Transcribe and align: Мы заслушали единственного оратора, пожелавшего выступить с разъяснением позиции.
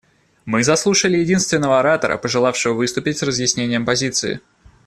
Мы 0.45 0.63
заслушали 0.63 1.17
единственного 1.19 1.79
оратора, 1.79 2.17
пожелавшего 2.17 2.73
выступить 2.73 3.19
с 3.19 3.21
разъяснением 3.21 3.85
позиции. 3.85 4.39